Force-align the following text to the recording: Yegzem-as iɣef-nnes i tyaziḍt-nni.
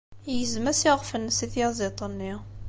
Yegzem-as 0.31 0.81
iɣef-nnes 0.89 1.37
i 1.45 1.47
tyaziḍt-nni. 1.53 2.33